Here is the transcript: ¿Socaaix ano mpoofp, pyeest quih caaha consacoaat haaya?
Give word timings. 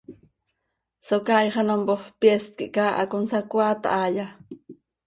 ¿Socaaix 1.07 1.53
ano 1.61 1.75
mpoofp, 1.81 2.05
pyeest 2.19 2.51
quih 2.57 2.73
caaha 2.75 3.03
consacoaat 3.13 3.81
haaya? 3.93 4.25